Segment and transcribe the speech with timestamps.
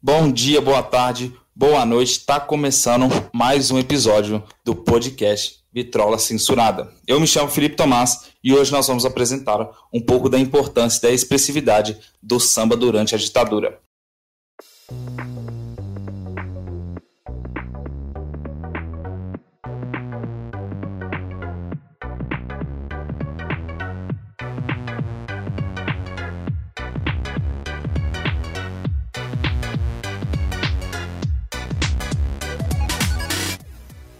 [0.00, 2.12] Bom dia, boa tarde, boa noite.
[2.12, 6.92] Está começando mais um episódio do podcast Vitrola Censurada.
[7.04, 11.02] Eu me chamo Felipe Tomás e hoje nós vamos apresentar um pouco da importância e
[11.02, 13.80] da expressividade do samba durante a ditadura.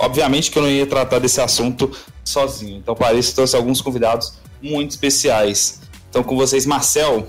[0.08, 1.94] Obviamente que eu não ia tratar desse assunto
[2.24, 2.78] sozinho.
[2.78, 5.82] Então, para isso, trouxe alguns convidados muito especiais.
[6.08, 7.28] Então, com vocês, Marcel.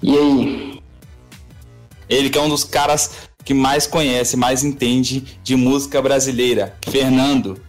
[0.00, 0.82] E aí?
[2.08, 6.78] Ele que é um dos caras que mais conhece, mais entende de música brasileira.
[6.88, 7.60] Fernando.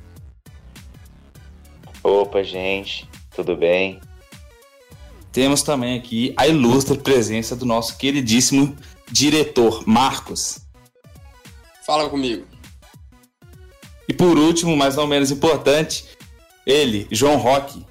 [2.03, 3.09] Opa, gente.
[3.35, 3.99] Tudo bem?
[5.31, 8.77] Temos também aqui a ilustre presença do nosso queridíssimo
[9.11, 10.59] diretor, Marcos.
[11.87, 12.50] Fala comigo.
[14.11, 16.03] E por último, mas não menos importante,
[16.65, 17.85] ele, João Roque.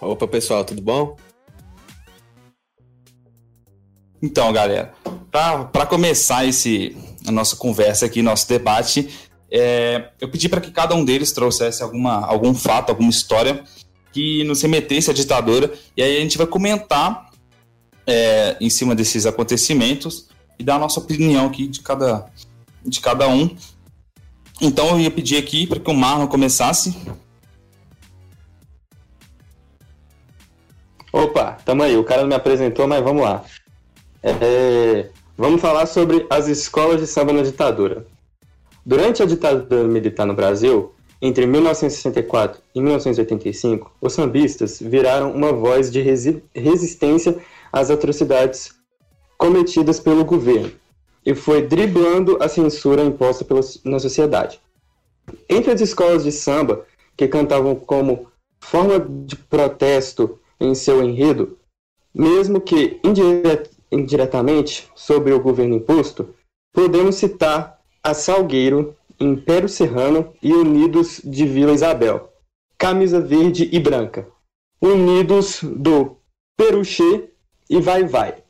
[0.00, 1.14] Opa, pessoal, tudo bom?
[4.22, 4.94] Então, galera,
[5.30, 6.96] para começar esse,
[7.26, 9.10] a nossa conversa aqui, nosso debate,
[9.50, 13.62] é, eu pedi para que cada um deles trouxesse alguma, algum fato, alguma história
[14.10, 17.30] que nos remetesse à ditadura, e aí a gente vai comentar
[18.06, 22.24] é, em cima desses acontecimentos e dar a nossa opinião aqui de cada,
[22.82, 23.54] de cada um.
[24.60, 26.96] Então eu ia pedir aqui para que o Marlon começasse.
[31.12, 31.96] Opa, tamo aí.
[31.96, 33.44] O cara não me apresentou, mas vamos lá.
[34.22, 38.06] É, vamos falar sobre as escolas de samba na ditadura.
[38.86, 45.90] Durante a ditadura militar no Brasil, entre 1964 e 1985, os sambistas viraram uma voz
[45.90, 47.38] de resi resistência
[47.72, 48.72] às atrocidades
[49.38, 50.83] cometidas pelo governo
[51.24, 54.60] e foi driblando a censura imposta pela, na sociedade.
[55.48, 56.84] Entre as escolas de samba
[57.16, 58.28] que cantavam como
[58.60, 61.58] forma de protesto em seu enredo,
[62.14, 66.34] mesmo que indiret, indiretamente sobre o governo imposto,
[66.72, 72.32] podemos citar a Salgueiro, Império Serrano e Unidos de Vila Isabel,
[72.76, 74.26] Camisa Verde e Branca,
[74.80, 76.16] Unidos do
[76.56, 77.30] Peruchê
[77.70, 78.43] e Vai Vai,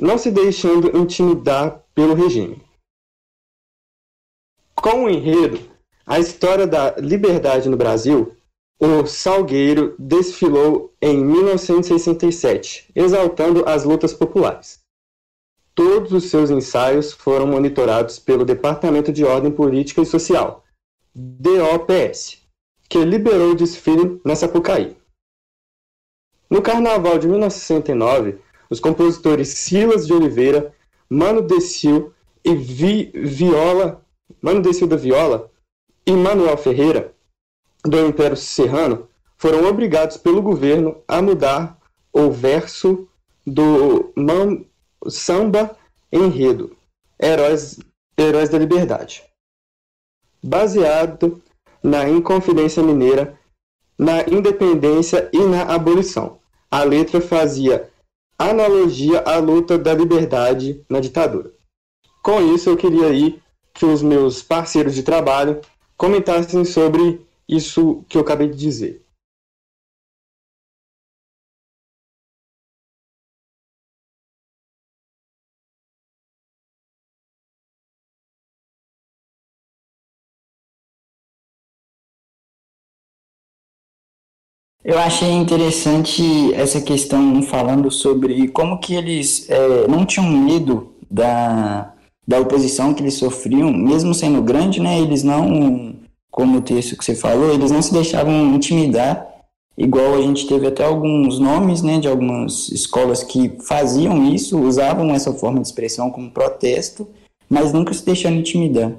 [0.00, 2.64] não se deixando intimidar pelo regime.
[4.74, 5.60] Com o enredo
[6.06, 8.34] A História da Liberdade no Brasil,
[8.80, 14.80] o Salgueiro desfilou em 1967, exaltando as lutas populares.
[15.74, 20.64] Todos os seus ensaios foram monitorados pelo Departamento de Ordem Política e Social,
[21.14, 22.42] DOPS,
[22.88, 24.96] que liberou o desfile na Sapucaí.
[26.48, 28.40] No Carnaval de 1969,
[28.70, 30.72] os compositores Silas de Oliveira
[31.08, 32.12] Mano Decil
[32.44, 34.06] e Vi, Viola,
[34.40, 35.50] Mano Decil da Viola
[36.06, 37.12] e Manuel Ferreira,
[37.84, 41.78] do Império Serrano, foram obrigados pelo governo a mudar
[42.12, 43.08] o verso
[43.46, 44.64] do man,
[45.08, 45.76] samba
[46.12, 46.76] enredo,
[47.20, 47.80] Heróis,
[48.16, 49.24] Heróis da Liberdade.
[50.42, 51.42] Baseado
[51.82, 53.38] na Inconfidência Mineira,
[53.98, 56.38] na independência e na abolição.
[56.70, 57.90] A letra fazia
[58.48, 61.52] analogia à luta da liberdade na ditadura.
[62.22, 63.38] Com isso, eu queria aí
[63.74, 65.60] que os meus parceiros de trabalho
[65.94, 69.02] comentassem sobre isso que eu acabei de dizer.
[84.82, 91.92] Eu achei interessante essa questão falando sobre como que eles é, não tinham medo da,
[92.26, 94.98] da oposição que eles sofriam, mesmo sendo grande, né?
[94.98, 95.94] Eles não,
[96.30, 99.28] como o texto que você falou, eles não se deixavam intimidar,
[99.76, 105.14] igual a gente teve até alguns nomes, né, de algumas escolas que faziam isso, usavam
[105.14, 107.06] essa forma de expressão como protesto,
[107.50, 108.96] mas nunca se deixaram intimidar.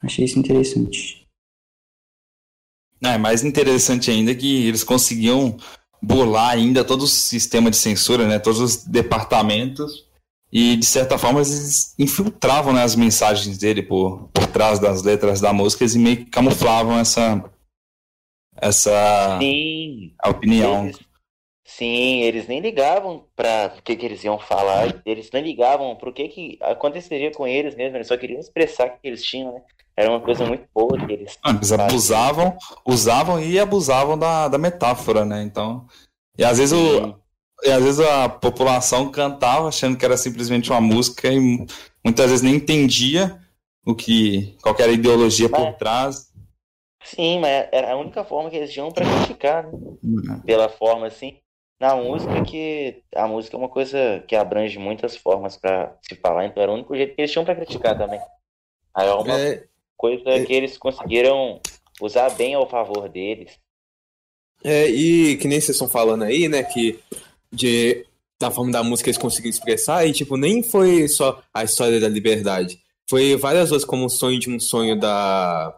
[0.00, 1.23] Achei isso interessante.
[3.04, 5.56] É mais interessante ainda que eles conseguiam
[6.00, 8.38] burlar ainda todo o sistema de censura, né?
[8.38, 10.04] Todos os departamentos
[10.52, 15.40] e de certa forma eles infiltravam né, as mensagens dele por, por trás das letras
[15.40, 17.42] da música e meio que camuflavam essa
[18.56, 20.14] essa Sim.
[20.24, 20.84] opinião.
[20.84, 21.00] Eles,
[21.64, 26.08] sim, eles nem ligavam para o que, que eles iam falar, eles nem ligavam para
[26.08, 29.54] o que, que aconteceria com eles mesmo, eles só queriam expressar o que eles tinham,
[29.54, 29.62] né?
[29.96, 31.38] Era uma coisa muito boa que eles.
[31.42, 32.56] Ah, eles abusavam,
[32.86, 35.42] usavam e abusavam da, da metáfora, né?
[35.42, 35.86] Então.
[36.36, 37.22] E às vezes o.
[37.62, 41.64] E às vezes a população cantava achando que era simplesmente uma música e
[42.04, 43.40] muitas vezes nem entendia
[43.86, 46.32] o que qualquer ideologia por trás.
[47.04, 49.66] Sim, mas era a única forma que eles tinham para criticar,
[50.02, 50.42] né?
[50.44, 51.38] Pela forma assim.
[51.80, 56.46] Na música que a música é uma coisa que abrange muitas formas para se falar,
[56.46, 58.20] então era o único jeito que eles tinham para criticar também.
[58.94, 59.64] Aí é uma é...
[59.96, 60.44] coisa é...
[60.44, 61.60] que eles conseguiram
[62.00, 63.52] usar bem ao favor deles.
[64.62, 66.98] É, e que nem vocês estão falando aí, né, que
[67.52, 68.06] de
[68.40, 72.08] da forma da música eles conseguiram expressar, e tipo, nem foi só a história da
[72.08, 72.78] liberdade.
[73.08, 75.74] Foi várias vezes como o sonho de um sonho da.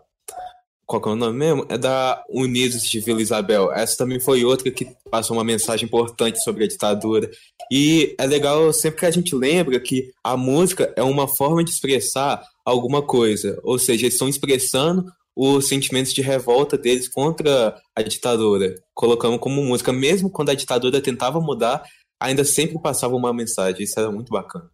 [0.87, 1.67] Qual que é o nome mesmo?
[1.69, 3.73] É da Unidos de Vila Isabel.
[3.73, 7.29] Essa também foi outra que passou uma mensagem importante sobre a ditadura.
[7.71, 11.71] E é legal sempre que a gente lembra que a música é uma forma de
[11.71, 13.59] expressar alguma coisa.
[13.63, 19.63] Ou seja, eles estão expressando os sentimentos de revolta deles contra a ditadura, colocando como
[19.63, 21.85] música, mesmo quando a ditadura tentava mudar,
[22.19, 23.85] ainda sempre passava uma mensagem.
[23.85, 24.69] Isso era muito bacana.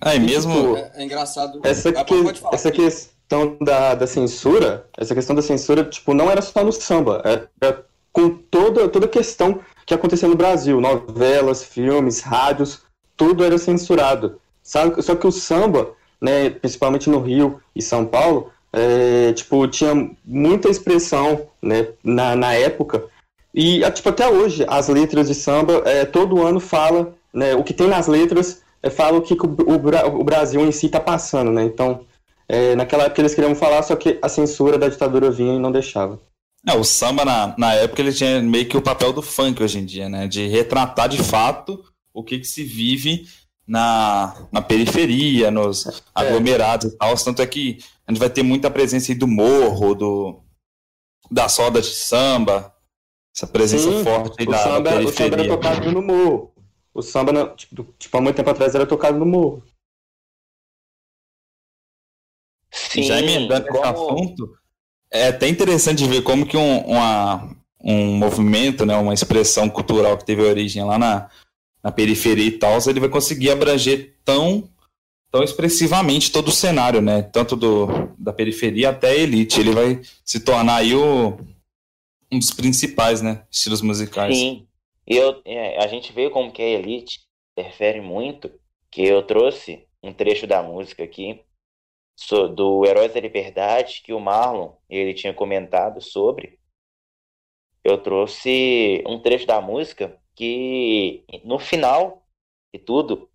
[0.00, 0.76] Ah, e mesmo.
[0.76, 1.60] É, é, engraçado.
[1.64, 2.14] Essa, que,
[2.52, 7.22] essa questão da, da censura, essa questão da censura, tipo, não era só no samba.
[7.24, 7.78] Era é,
[8.12, 10.80] com toda, toda a questão que acontecia no Brasil.
[10.80, 12.82] Novelas, filmes, rádios,
[13.16, 14.40] tudo era censurado.
[14.62, 15.00] Sabe?
[15.02, 20.68] Só que o samba, né, principalmente no Rio e São Paulo, é, tipo, tinha muita
[20.68, 23.04] expressão né, na, na época
[23.56, 27.72] e, tipo, até hoje, as letras de samba, é, todo ano fala, né, o que
[27.72, 31.50] tem nas letras, é, fala o que o, o, o Brasil em si está passando,
[31.50, 31.64] né?
[31.64, 32.04] Então,
[32.46, 35.72] é, naquela época eles queriam falar, só que a censura da ditadura vinha e não
[35.72, 36.20] deixava.
[36.68, 39.78] É, o samba, na, na época, ele tinha meio que o papel do funk hoje
[39.78, 40.28] em dia, né?
[40.28, 43.26] De retratar de fato o que, que se vive
[43.66, 45.92] na, na periferia, nos é.
[46.14, 47.14] aglomerados e tal.
[47.16, 50.40] Tanto é que a gente vai ter muita presença aí do morro, do,
[51.30, 52.72] da soda de samba,
[53.34, 55.10] essa presença Sim, forte aí o da, samba, da periferia.
[55.10, 56.54] O samba era tocado no morro.
[56.94, 59.62] O samba, tipo, tipo, há muito tempo atrás, era tocado no morro.
[62.72, 63.78] Sim, já emendando como...
[63.78, 64.58] esse assunto,
[65.10, 70.24] é até interessante ver como que um, uma, um movimento, né, uma expressão cultural que
[70.24, 71.30] teve origem lá na,
[71.86, 74.68] na periferia e tal, ele vai conseguir abranger tão,
[75.30, 77.22] tão expressivamente todo o cenário, né?
[77.22, 77.86] Tanto do,
[78.18, 79.60] da periferia até a elite.
[79.60, 81.38] Ele vai se tornar aí o,
[82.32, 83.46] um dos principais, né?
[83.48, 84.36] Estilos musicais.
[84.36, 84.66] Sim.
[85.06, 87.20] Eu, é, a gente vê como que a Elite
[87.56, 88.50] interfere muito,
[88.90, 91.40] que eu trouxe um trecho da música aqui,
[92.56, 96.58] do Heróis da Liberdade, que o Marlon ele tinha comentado sobre.
[97.84, 102.22] Eu trouxe um trecho da música que, no final
[102.72, 103.28] de tudo,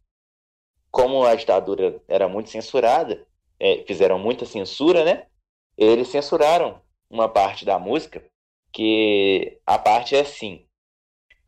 [0.92, 3.28] como a ditadura era muito censurada,
[3.60, 5.28] é, fizeram muita censura, né?
[5.76, 8.24] Eles censuraram uma parte da música
[8.72, 10.68] que a parte é assim: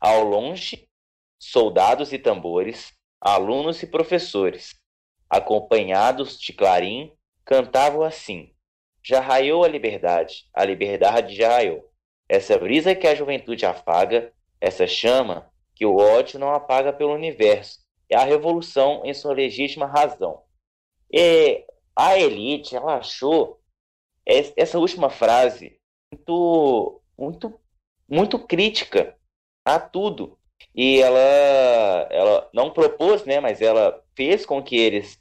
[0.00, 0.88] ao longe,
[1.38, 4.74] soldados e tambores, alunos e professores,
[5.30, 7.12] acompanhados de clarim,
[7.44, 8.52] cantavam assim:
[9.02, 11.88] Já raiou a liberdade, a liberdade já raiou.
[12.28, 14.32] Essa brisa que a juventude afaga,
[14.64, 19.86] essa chama que o ódio não apaga pelo universo, é a revolução em sua legítima
[19.86, 20.42] razão.
[21.12, 21.64] E
[21.94, 23.60] a elite, ela achou
[24.24, 25.78] essa última frase
[26.10, 27.60] muito muito,
[28.08, 29.16] muito crítica
[29.64, 30.38] a tudo.
[30.74, 35.20] E ela, ela não propôs, né, mas ela fez com que eles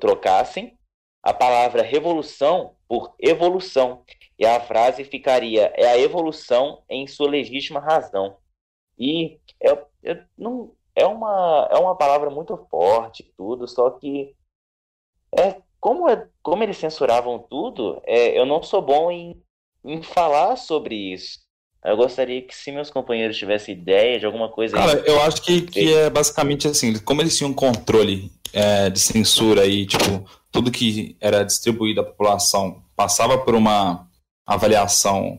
[0.00, 0.76] trocassem
[1.22, 4.04] a palavra revolução por evolução.
[4.38, 8.36] E a frase ficaria: é a evolução em sua legítima razão.
[8.98, 9.70] E é,
[10.04, 14.34] é, não, é, uma, é uma palavra muito forte, tudo, só que
[15.36, 19.42] é, como, é, como eles censuravam tudo, é, eu não sou bom em
[19.84, 21.38] em falar sobre isso.
[21.84, 24.74] Eu gostaria que se meus companheiros tivessem ideia de alguma coisa.
[24.74, 29.66] Cara, eu acho que, que é basicamente assim, como eles tinham controle é, de censura
[29.66, 34.08] e, tipo, tudo que era distribuído à população passava por uma
[34.46, 35.38] avaliação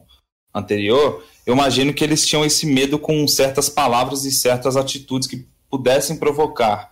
[0.53, 5.47] anterior, eu imagino que eles tinham esse medo com certas palavras e certas atitudes que
[5.69, 6.91] pudessem provocar.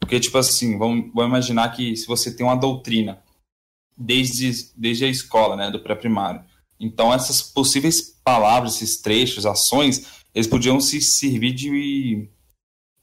[0.00, 3.22] Porque, tipo assim, vamos, vamos imaginar que se você tem uma doutrina
[3.96, 6.42] desde, desde a escola, né, do pré-primário,
[6.82, 10.04] então, essas possíveis palavras, esses trechos, ações,
[10.34, 12.28] eles podiam se servir de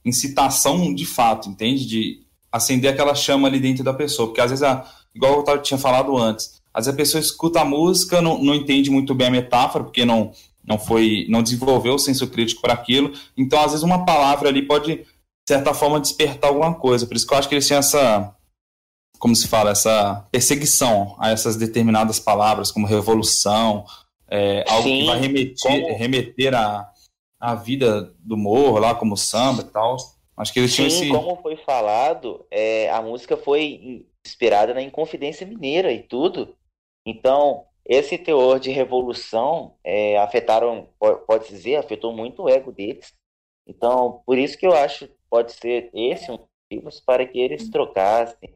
[0.04, 1.86] incitação de fato, entende?
[1.86, 4.28] De acender aquela chama ali dentro da pessoa.
[4.28, 4.68] Porque às vezes,
[5.16, 8.90] igual eu tinha falado antes, às vezes a pessoa escuta a música, não, não entende
[8.90, 10.34] muito bem a metáfora, porque não,
[10.70, 13.12] não foi, não desenvolveu o senso crítico para aquilo.
[13.36, 15.06] Então, às vezes, uma palavra ali pode, de
[15.48, 17.08] certa forma, despertar alguma coisa.
[17.08, 18.36] Por isso que eu acho que eles tinham essa
[19.18, 23.86] como se fala, essa perseguição a essas determinadas palavras, como revolução,
[24.30, 25.98] é, algo Sim, que vai remeter, como...
[25.98, 26.90] remeter a,
[27.38, 29.98] a vida do morro, lá como samba e tal.
[30.38, 31.10] Acho que eles tinham Sim, esse.
[31.10, 36.56] como foi falado, é, a música foi inspirada na Inconfidência Mineira e tudo.
[37.06, 43.12] Então, esse teor de revolução é, afetaram, po- pode dizer, afetou muito o ego deles.
[43.68, 47.68] Então, por isso que eu acho pode ser esse um dos motivos para que eles
[47.70, 48.52] trocassem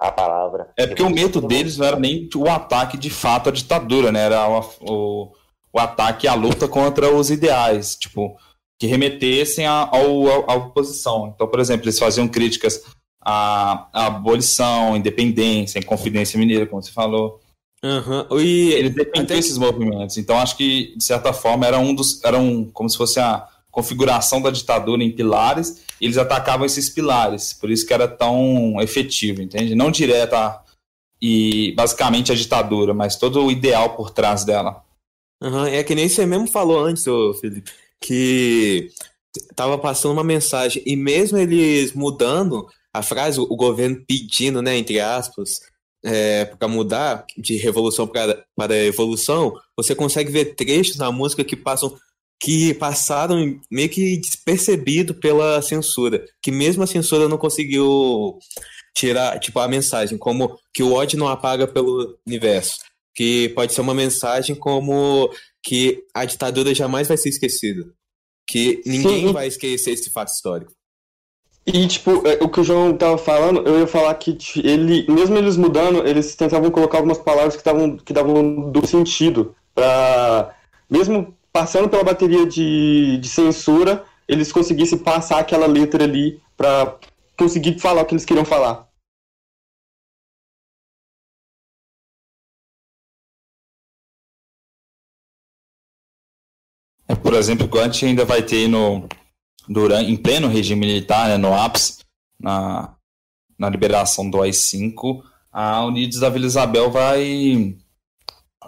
[0.00, 0.72] a palavra.
[0.78, 4.24] É porque o medo deles não era nem o ataque de fato à ditadura, né?
[4.24, 5.32] Era o, o,
[5.70, 8.38] o ataque à luta contra os ideais, tipo,
[8.80, 11.28] que remetessem à, à oposição.
[11.28, 12.82] Então, por exemplo, eles faziam críticas
[13.20, 17.38] à, à abolição, independência, Inconfidência Mineira, como você falou.
[17.84, 18.26] Aham.
[18.40, 20.16] E Eles defendiam até- esses movimentos.
[20.16, 22.22] Então, acho que, de certa forma, era um dos.
[22.24, 26.88] Era um, como se fosse a configuração da ditadura em pilares, e eles atacavam esses
[26.88, 27.52] pilares.
[27.52, 29.74] Por isso que era tão efetivo, entende?
[29.74, 30.58] Não direta
[31.20, 34.82] e basicamente a ditadura, mas todo o ideal por trás dela.
[35.42, 38.88] Aham, É que nem você mesmo falou antes, ô Felipe, que
[39.54, 44.98] tava passando uma mensagem, e mesmo eles mudando a frase, o governo pedindo, né, entre
[45.00, 45.60] aspas,
[46.06, 51.56] é, para mudar de revolução para, para evolução, você consegue ver trechos na música que
[51.56, 51.98] passam
[52.38, 58.38] que passaram meio que despercebido pela censura, que mesmo a censura não conseguiu
[58.94, 62.76] tirar, tipo, a mensagem, como que o ódio não apaga pelo universo,
[63.14, 65.30] que pode ser uma mensagem como
[65.64, 67.84] que a ditadura jamais vai ser esquecida,
[68.46, 69.32] que ninguém Sim.
[69.32, 70.75] vai esquecer esse fato histórico.
[71.66, 75.36] E, tipo, é, o que o João tava falando, eu ia falar que ele, mesmo
[75.36, 79.54] eles mudando, eles tentavam colocar algumas palavras que, tavam, que davam do sentido.
[79.74, 80.54] Pra,
[80.88, 86.96] mesmo passando pela bateria de, de censura, eles conseguissem passar aquela letra ali pra
[87.36, 88.86] conseguir falar o que eles queriam falar.
[97.08, 99.08] É, por exemplo, a gente ainda vai ter no,
[99.68, 101.98] durante, em pleno regime militar, né, no ápice,
[102.40, 102.94] na,
[103.58, 107.76] na liberação do AI-5, a Unidos da Vila Isabel vai,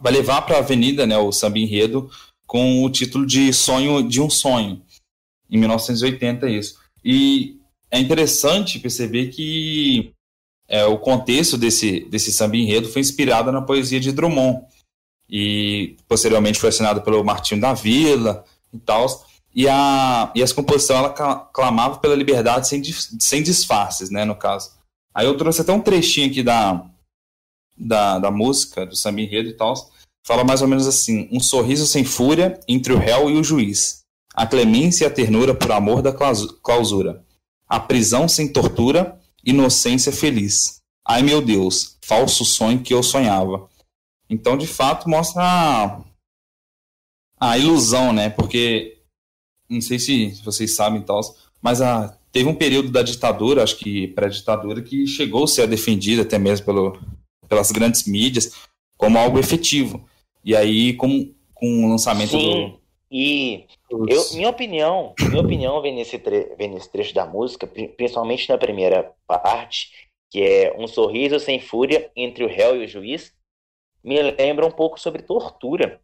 [0.01, 2.11] vai levar para a avenida né, o samba enredo
[2.47, 4.83] com o título de Sonho de um Sonho,
[5.51, 6.79] em 1980 isso.
[7.05, 7.59] E
[7.91, 10.13] é interessante perceber que
[10.67, 14.63] é, o contexto desse, desse samba enredo foi inspirado na poesia de Drummond,
[15.29, 19.07] e posteriormente foi assinado pelo Martinho da Vila e tal.
[19.55, 21.11] E, a, e essa composição ela
[21.53, 22.83] clamava pela liberdade sem,
[23.19, 24.71] sem disfarces, né, no caso.
[25.15, 26.85] Aí eu trouxe até um trechinho aqui da,
[27.77, 29.75] da, da música, do samba enredo e tal.
[30.27, 34.03] Fala mais ou menos assim: um sorriso sem fúria entre o réu e o juiz,
[34.35, 37.25] a clemência e a ternura por amor da clausu- clausura,
[37.67, 40.81] a prisão sem tortura, inocência feliz.
[41.07, 43.69] Ai meu Deus, falso sonho que eu sonhava.
[44.29, 46.01] Então, de fato, mostra a,
[47.41, 48.29] a ilusão, né?
[48.29, 48.98] Porque,
[49.69, 51.21] não sei se vocês sabem e tal,
[51.61, 56.23] mas a, teve um período da ditadura, acho que pré-ditadura, que chegou a ser defendida
[56.23, 56.99] até mesmo pelo,
[57.49, 58.53] pelas grandes mídias
[58.97, 60.09] como algo efetivo.
[60.45, 62.79] E aí, com, com o lançamento Sim,
[63.11, 64.09] e do.
[64.09, 68.49] eu, minha opinião, minha opinião vem nesse, tre- vem nesse trecho da música, pri- principalmente
[68.49, 69.91] na primeira parte,
[70.31, 73.33] que é um sorriso sem fúria entre o réu e o juiz,
[74.05, 76.01] me lembra um pouco sobre tortura.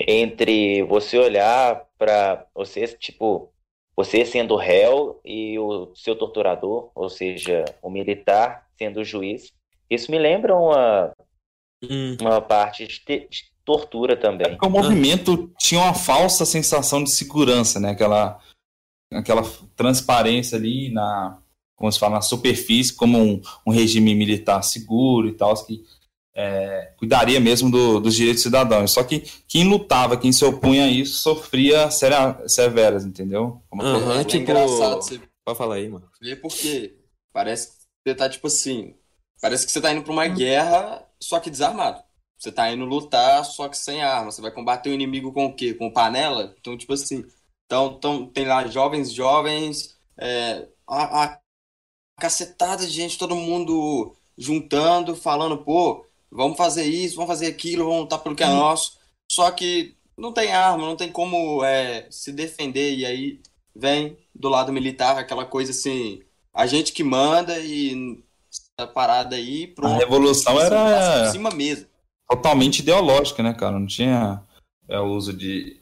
[0.00, 3.52] Entre você olhar para você, tipo,
[3.96, 9.52] você sendo réu e o seu torturador, ou seja, o militar sendo o juiz.
[9.90, 11.12] Isso me lembra uma,
[11.82, 14.50] Hum, uma parte de, te- de tortura também.
[14.50, 17.90] Porque o movimento tinha uma falsa sensação de segurança, né?
[17.90, 18.38] Aquela,
[19.12, 19.42] aquela
[19.76, 21.38] transparência ali na,
[21.76, 25.84] como se fala, na superfície, como um, um regime militar seguro e tal, que
[26.40, 28.92] é, cuidaria mesmo do- dos direitos cidadãos.
[28.92, 33.60] Só que quem lutava, quem se opunha a isso, sofria seria- severas, entendeu?
[33.68, 36.08] Como- Aham, é, tipo- engraçado você pode falar aí, mano.
[36.20, 36.94] ver porque
[37.32, 37.74] parece que
[38.06, 38.94] você tá tipo assim.
[39.40, 42.00] Parece que você tá indo pra uma guerra, só que desarmado.
[42.38, 44.30] Você tá indo lutar, só que sem arma.
[44.30, 45.74] Você vai combater o inimigo com o quê?
[45.74, 46.54] Com panela?
[46.60, 47.24] Então, tipo assim.
[47.66, 51.38] Então, então tem lá jovens, jovens, é, a, a
[52.20, 58.00] cacetada de gente, todo mundo juntando, falando, pô, vamos fazer isso, vamos fazer aquilo, vamos
[58.00, 58.98] lutar pelo que é nosso.
[59.30, 62.96] Só que não tem arma, não tem como é, se defender.
[62.96, 63.40] E aí
[63.74, 66.22] vem do lado militar aquela coisa assim,
[66.54, 68.22] a gente que manda e
[68.78, 69.98] essa parada aí, A pronto.
[69.98, 71.86] revolução Passa por era cima mesmo.
[72.28, 73.78] totalmente ideológica, né, cara?
[73.78, 74.42] Não tinha
[74.88, 75.80] é, o uso de,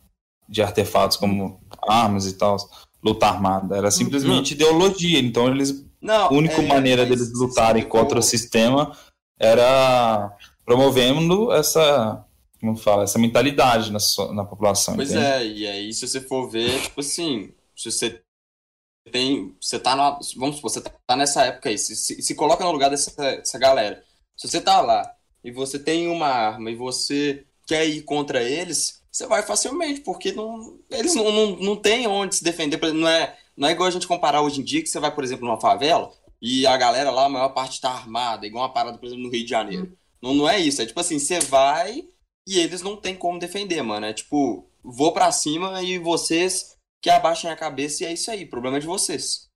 [0.48, 2.56] de artefatos como armas e tal,
[3.02, 3.76] luta armada.
[3.76, 5.18] Era simplesmente ideologia.
[5.18, 8.96] Então, eles Não, A única é, maneira mas deles lutarem contra o sistema
[9.38, 12.24] era promovendo essa,
[12.60, 14.94] como fala, essa mentalidade na, so- na população.
[14.96, 15.24] Pois entende?
[15.26, 18.20] é, e aí se você for ver, tipo assim, se você
[19.10, 19.54] tem.
[19.60, 20.18] Você tá na.
[20.36, 21.78] Vamos supor, você tá nessa época aí.
[21.78, 24.02] Se, se, se coloca no lugar dessa, dessa galera.
[24.36, 29.02] Se você tá lá e você tem uma arma e você quer ir contra eles,
[29.10, 32.78] você vai facilmente, porque não, eles não, não, não têm onde se defender.
[32.92, 35.24] Não é, não é igual a gente comparar hoje em dia que você vai, por
[35.24, 36.12] exemplo, numa favela
[36.48, 39.30] e a galera lá, a maior parte tá armada, igual uma parada, por exemplo, no
[39.32, 39.92] Rio de Janeiro.
[40.22, 40.80] Não, não é isso.
[40.80, 42.04] É tipo assim, você vai
[42.46, 44.06] e eles não têm como defender, mano.
[44.06, 48.44] É tipo, vou para cima e vocês que abaixem a cabeça e é isso aí.
[48.44, 49.48] O problema é de vocês.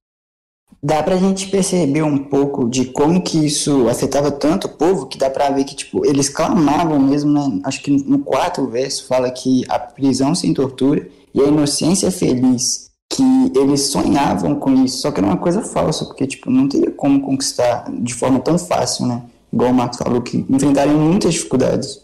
[0.82, 5.16] Dá pra gente perceber um pouco de como que isso afetava tanto o povo que
[5.16, 7.60] dá pra ver que, tipo, eles clamavam mesmo, né?
[7.64, 12.89] Acho que no quarto verso fala que a prisão sem tortura e a inocência feliz,
[13.20, 16.90] que eles sonhavam com isso, só que era uma coisa falsa, porque, tipo, não teria
[16.90, 19.22] como conquistar de forma tão fácil, né?
[19.52, 22.00] Igual o Marcos falou, que enfrentariam muitas dificuldades.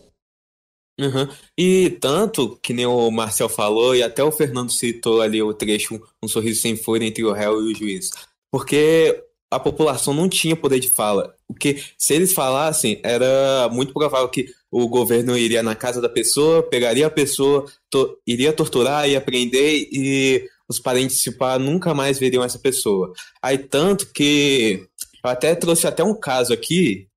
[0.98, 1.28] Uhum.
[1.58, 6.00] E tanto que nem o Marcel falou, e até o Fernando citou ali o trecho
[6.22, 8.10] Um Sorriso Sem Fúria entre o réu e o juiz.
[8.50, 11.34] Porque a população não tinha poder de fala.
[11.46, 16.62] Porque se eles falassem, era muito provável que o governo iria na casa da pessoa,
[16.62, 22.18] pegaria a pessoa, to iria torturar, ia prender e os parentes se pá, nunca mais
[22.18, 23.12] veriam essa pessoa.
[23.42, 24.86] Aí tanto que
[25.24, 27.08] eu até trouxe até um caso aqui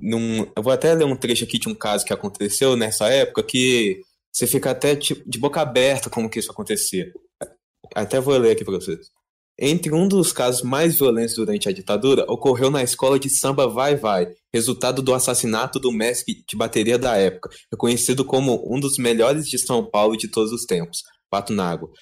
[0.00, 3.42] num, eu vou até ler um trecho aqui de um caso que aconteceu nessa época
[3.42, 4.00] que
[4.32, 7.12] você fica até tipo, de boca aberta como que isso acontecia.
[7.94, 9.10] Até vou ler aqui para vocês.
[9.58, 13.94] Entre um dos casos mais violentos durante a ditadura, ocorreu na escola de samba Vai
[13.94, 19.46] Vai, resultado do assassinato do mestre de bateria da época, reconhecido como um dos melhores
[19.46, 21.92] de São Paulo de todos os tempos, Pato Nago.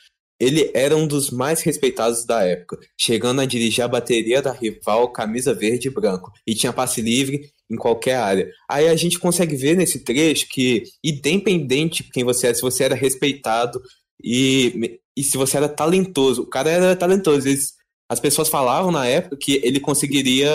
[0.40, 5.12] Ele era um dos mais respeitados da época, chegando a dirigir a bateria da rival
[5.12, 8.50] Camisa Verde e Branco, e tinha passe livre em qualquer área.
[8.68, 12.84] Aí a gente consegue ver nesse trecho que, independente de quem você era, se você
[12.84, 13.80] era respeitado
[14.22, 17.46] e, e se você era talentoso, o cara era talentoso.
[17.46, 17.74] Eles,
[18.08, 20.50] as pessoas falavam na época que ele conseguiria,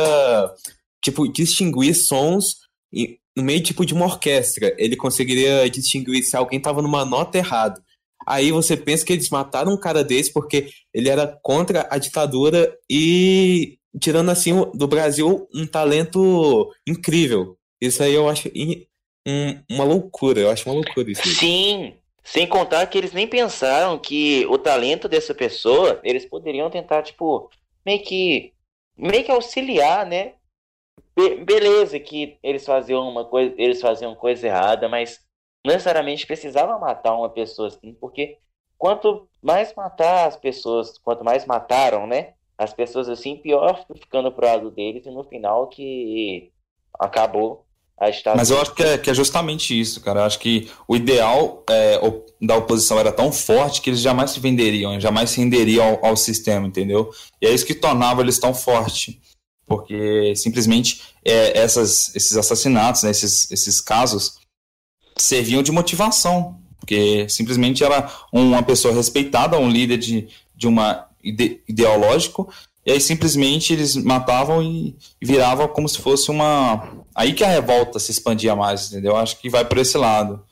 [1.03, 2.57] tipo, distinguir sons
[3.35, 4.73] no meio tipo de uma orquestra.
[4.77, 7.81] Ele conseguiria distinguir se alguém estava numa nota errada.
[8.25, 12.75] Aí você pensa que eles mataram um cara desse porque ele era contra a ditadura
[12.89, 17.57] e tirando assim do Brasil um talento incrível.
[17.79, 18.49] Isso aí eu acho
[19.27, 21.21] um, uma loucura, eu acho uma loucura isso.
[21.23, 21.33] Aí.
[21.33, 27.03] Sim, sem contar que eles nem pensaram que o talento dessa pessoa, eles poderiam tentar,
[27.03, 27.49] tipo,
[27.85, 28.53] meio que
[28.97, 30.33] meio que auxiliar, né?
[31.15, 35.24] Be beleza que eles faziam uma coisa, eles faziam coisa errada, mas
[35.65, 38.37] necessariamente precisava matar uma pessoa assim, porque
[38.77, 42.33] quanto mais matar as pessoas, quanto mais mataram, né?
[42.57, 46.51] As pessoas assim, pior ficando pro lado deles e no final que
[46.97, 47.65] acabou
[47.97, 48.35] a estar.
[48.35, 50.21] Mas eu acho que é, que é justamente isso, cara.
[50.21, 51.99] Eu acho que o ideal é,
[52.41, 56.17] da oposição era tão forte que eles jamais se venderiam, jamais se renderiam ao, ao
[56.17, 57.09] sistema, entendeu?
[57.41, 59.19] E é isso que tornava eles tão fortes
[59.65, 64.37] porque simplesmente é, essas, esses assassinatos, né, esses, esses casos,
[65.17, 71.61] serviam de motivação, porque simplesmente era uma pessoa respeitada, um líder de, de uma ide,
[71.67, 72.49] ideológico,
[72.85, 77.05] e aí simplesmente eles matavam e, viravam como se fosse uma.
[77.15, 79.15] Aí que a revolta se expandia mais, entendeu?
[79.15, 80.45] Acho que vai por esse lado.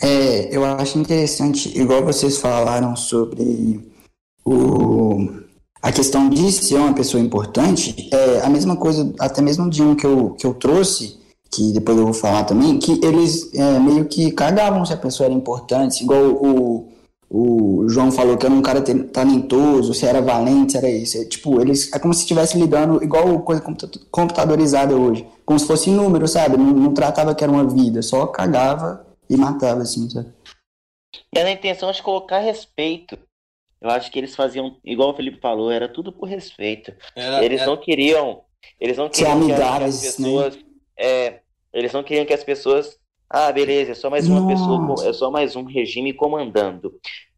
[0.00, 3.92] É, eu acho interessante, igual vocês falaram sobre
[4.42, 5.39] o,
[5.82, 9.94] a questão de ser uma pessoa importante, é a mesma coisa, até mesmo de um
[9.94, 11.18] que eu, que eu trouxe,
[11.50, 15.26] que depois eu vou falar também, que eles é, meio que cagavam se a pessoa
[15.26, 16.92] era importante, igual o,
[17.30, 21.16] o João falou que era um cara talentoso, se era valente, se era isso.
[21.16, 23.62] É, tipo, eles, é como se estivesse lidando igual coisa
[24.10, 26.56] computadorizada hoje, como se fosse número, sabe?
[26.56, 30.28] Não, não tratava que era uma vida, só cagava e matava, assim, sabe?
[31.34, 33.18] Era a intenção de colocar respeito
[33.80, 36.94] eu acho que eles faziam, igual o Felipe falou, era tudo por respeito.
[37.16, 37.70] Era, eles era...
[37.70, 38.42] não queriam.
[38.78, 40.08] Eles não queriam que as né?
[40.08, 40.56] pessoas.
[40.56, 40.62] Né?
[40.98, 41.40] É,
[41.72, 42.98] eles não queriam que as pessoas.
[43.28, 44.52] Ah, beleza, é só mais uma Nossa.
[44.54, 46.92] pessoa, é só mais um regime comandando.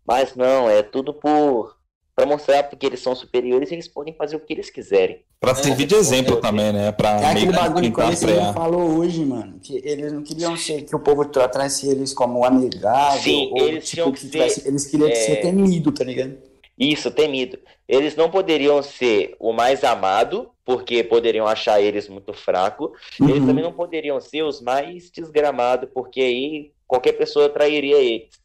[0.07, 1.76] Mas não, é tudo por
[2.14, 5.22] para mostrar porque eles são superiores e eles podem fazer o que eles quiserem.
[5.40, 6.92] Para servir de exemplo também, né?
[6.92, 10.94] Para é aquele bagulho que o falou hoje, mano, que eles não queriam ser que
[10.94, 15.09] o povo tratasse eles como amigável Sim, ou eles tipo, que ser, tivesse, eles queriam
[15.09, 15.14] é...
[15.14, 16.37] ser temido, tá ligado?
[16.79, 17.59] Isso, temido.
[17.88, 22.92] Eles não poderiam ser o mais amado, porque poderiam achar eles muito fraco.
[23.20, 23.29] Uhum.
[23.29, 28.41] Eles também não poderiam ser os mais desgramados, porque aí qualquer pessoa trairia eles.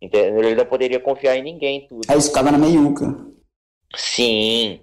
[0.00, 0.44] Entendeu?
[0.44, 1.86] Ele não poderia confiar em ninguém.
[1.88, 2.02] Tudo.
[2.08, 3.16] Aí ficava na meiuca.
[3.96, 4.80] Sim.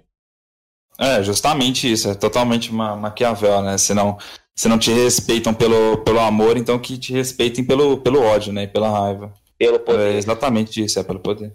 [0.98, 2.10] É, justamente isso.
[2.10, 3.78] É totalmente uma Maquiavel, né?
[3.78, 4.18] Se não,
[4.54, 8.64] se não te respeitam pelo, pelo amor, então que te respeitem pelo, pelo ódio, né?
[8.64, 9.32] E pela raiva.
[9.58, 10.14] Pelo poder.
[10.14, 11.54] É exatamente isso, é pelo poder.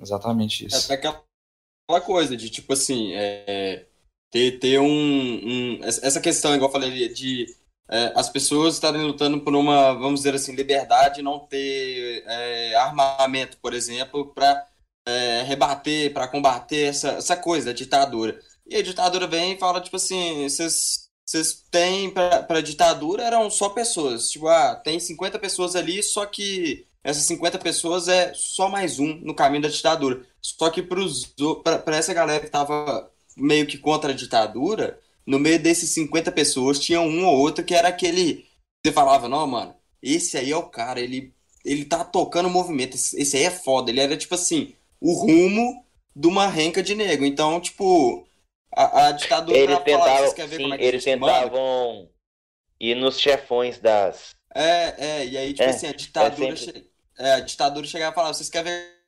[0.00, 0.92] Exatamente isso.
[0.92, 1.22] É aquela
[2.04, 3.86] coisa de, tipo assim, é,
[4.30, 7.46] ter, ter um, um, Essa questão, igual eu falei, de
[7.90, 13.58] é, as pessoas estarem lutando por uma, vamos dizer assim, liberdade, não ter é, armamento,
[13.58, 14.64] por exemplo, para
[15.06, 18.38] é, rebater, para combater essa, essa coisa, a ditadura.
[18.66, 23.68] E a ditadura vem e fala, tipo assim, vocês têm para a ditadura eram só
[23.70, 24.30] pessoas.
[24.30, 29.16] Tipo, ah, tem 50 pessoas ali, só que essas 50 pessoas é só mais um
[29.16, 30.24] no caminho da ditadura.
[30.40, 34.98] Só que para essa galera que tava meio que contra a ditadura,
[35.30, 38.48] no meio desses 50 pessoas tinha um ou outro que era aquele.
[38.84, 41.32] Você falava, não, mano, esse aí é o cara, ele,
[41.64, 43.90] ele tá tocando o movimento, esse, aí é foda.
[43.90, 45.84] Ele era tipo assim, o rumo
[46.16, 47.24] de uma renca de negro.
[47.24, 48.26] Então, tipo,
[48.74, 52.10] a, a ditadura eles tentavam, falar, sim, é eles tentavam
[52.80, 54.34] ir nos chefões das.
[54.52, 56.90] É, é, e aí, tipo é, assim, a ditadura, é sempre...
[57.20, 59.00] é, a ditadura chegava e falava, vocês querem ver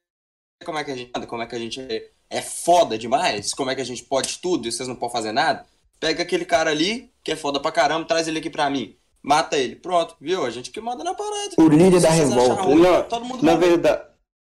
[0.64, 3.52] como é que a gente como é que a gente é, é foda demais?
[3.52, 5.66] Como é que a gente pode tudo e vocês não podem fazer nada?
[6.02, 8.96] Pega aquele cara ali, que é foda pra caramba, traz ele aqui pra mim.
[9.22, 9.76] Mata ele.
[9.76, 10.44] Pronto, viu?
[10.44, 11.54] A gente que manda na parada.
[11.56, 12.62] O líder da revolta.
[12.62, 14.02] Ruim, não, todo mundo na verdade,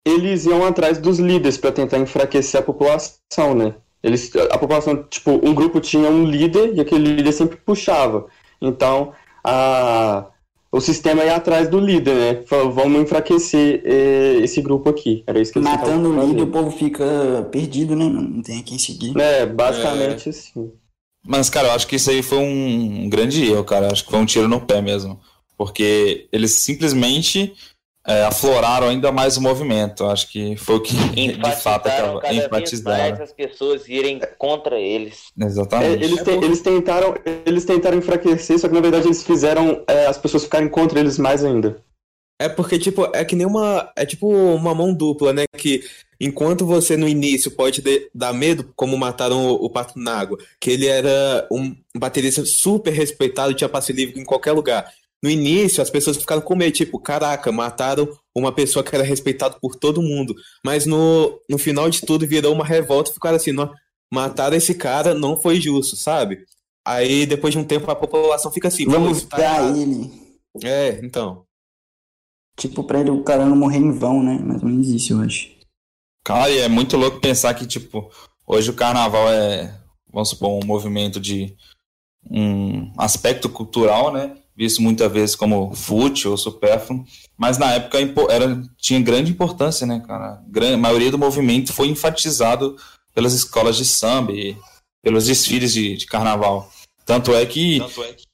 [0.04, 3.76] eles iam atrás dos líderes para tentar enfraquecer a população, né?
[4.02, 8.26] Eles, a população, tipo, um grupo tinha um líder e aquele líder sempre puxava.
[8.60, 9.12] Então,
[9.44, 10.26] a,
[10.72, 12.42] o sistema ia atrás do líder, né?
[12.46, 15.22] Falou, vamos enfraquecer eh, esse grupo aqui.
[15.28, 18.04] Era isso que eles Matando o líder, o povo fica perdido, né?
[18.04, 19.16] Não tem quem seguir.
[19.16, 20.30] É, basicamente é...
[20.30, 20.72] assim.
[21.26, 23.92] Mas, cara, eu acho que isso aí foi um grande erro, cara.
[23.92, 25.20] Acho que foi um tiro no pé mesmo.
[25.56, 27.54] Porque eles simplesmente
[28.06, 30.04] é, afloraram ainda mais o movimento.
[30.04, 33.22] Acho que foi o que de fato acaba enfatizaram.
[33.22, 35.32] as pessoas irem contra eles.
[35.38, 36.02] Exatamente.
[36.02, 40.06] É, eles, te, eles, tentaram, eles tentaram enfraquecer, só que na verdade eles fizeram é,
[40.06, 41.82] as pessoas ficarem contra eles mais ainda.
[42.38, 43.90] É porque, tipo, é que nem uma.
[43.96, 45.44] É tipo uma mão dupla, né?
[45.56, 45.82] Que
[46.20, 47.82] enquanto você no início pode
[48.14, 52.92] dar medo, como mataram o, o Pato na Água, que ele era um baterista super
[52.92, 56.98] respeitado, tinha passe livre em qualquer lugar no início as pessoas ficaram com medo, tipo,
[56.98, 60.34] caraca, mataram uma pessoa que era respeitada por todo mundo.
[60.64, 63.72] Mas no, no final de tudo virou uma revolta e ficaram assim, não,
[64.12, 66.44] mataram esse cara, não foi justo, sabe?
[66.86, 70.10] Aí depois de um tempo a população fica assim, vamos tá dar ele.
[70.62, 71.44] É, então.
[72.56, 74.38] Tipo, pra ele o cara não morrer em vão, né?
[74.38, 75.55] Mais ou menos isso, eu acho.
[76.26, 78.10] Cara, e é muito louco pensar que, tipo,
[78.44, 79.78] hoje o carnaval é,
[80.12, 81.56] vamos supor, um movimento de
[82.28, 84.36] um aspecto cultural, né?
[84.56, 87.04] visto muitas vezes como fútil ou supérfluo,
[87.36, 90.42] mas na época era, tinha grande importância, né, cara?
[90.74, 92.74] A maioria do movimento foi enfatizado
[93.14, 94.56] pelas escolas de samba e
[95.04, 96.68] pelos desfiles de, de carnaval.
[97.04, 98.24] Tanto é que, Tanto é que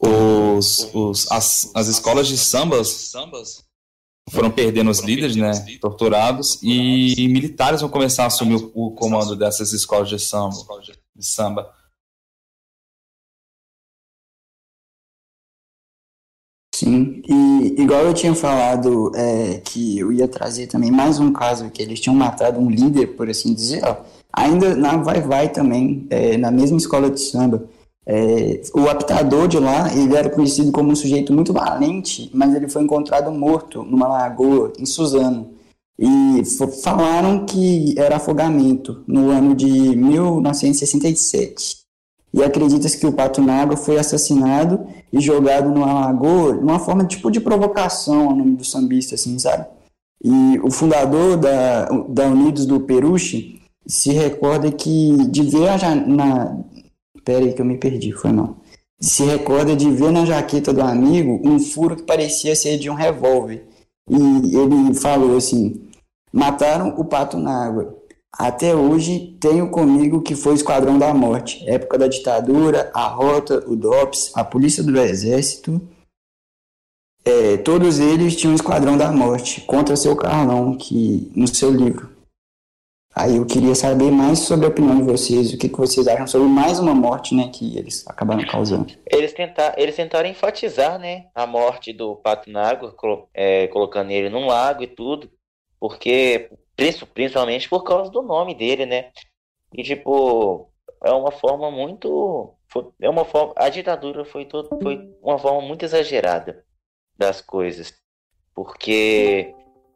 [0.00, 3.64] os, os, as, as escolas de sambas
[4.30, 9.36] foram perdendo os líderes, né, torturados, e militares vão começar a assumir o, o comando
[9.36, 10.56] dessas escolas de samba.
[11.14, 11.72] De samba.
[16.74, 21.70] Sim, e igual eu tinha falado é, que eu ia trazer também mais um caso
[21.70, 26.06] que eles tinham matado um líder, por assim dizer, ó, ainda na Vai Vai também,
[26.10, 27.66] é, na mesma escola de samba.
[28.08, 32.68] É, o apitador de lá, ele era conhecido como um sujeito muito valente, mas ele
[32.68, 35.50] foi encontrado morto numa lagoa em Suzano.
[35.98, 36.42] E
[36.82, 41.86] falaram que era afogamento no ano de 1967
[42.36, 47.30] e acredita-se que o Pato Nágua foi assassinado e jogado numa lagoa, numa forma tipo
[47.30, 49.66] de provocação ao nome do sambista, assim, sabe?
[50.22, 56.58] E o fundador da, da Unidos do Peruche se recorda que de ver a na
[57.26, 58.56] Pera aí que eu me perdi, foi mal.
[59.00, 62.94] Se recorda de ver na jaqueta do amigo um furo que parecia ser de um
[62.94, 63.66] revólver.
[64.08, 65.88] E ele falou assim:
[66.32, 67.98] mataram o pato na água.
[68.32, 73.64] Até hoje tenho comigo que foi o Esquadrão da Morte, época da ditadura, a Rota,
[73.66, 75.80] o DOPS, a Polícia do Exército.
[77.24, 82.15] É, todos eles tinham Esquadrão da Morte contra seu Carlão, que no seu livro.
[83.16, 86.26] Aí eu queria saber mais sobre a opinião de vocês, o que, que vocês acham
[86.26, 88.92] sobre mais uma morte, né, que eles acabaram causando.
[89.10, 92.94] Eles, tentar, eles tentaram enfatizar, né, a morte do Pato Nágua,
[93.32, 95.30] é, colocando ele num lago e tudo,
[95.80, 96.50] porque
[97.14, 99.10] Principalmente por causa do nome dele, né?
[99.72, 100.70] E tipo,
[101.02, 102.54] é uma forma muito.
[103.00, 103.54] É uma forma.
[103.56, 106.64] A ditadura foi, todo, foi uma forma muito exagerada
[107.16, 107.94] das coisas.
[108.54, 109.54] Porque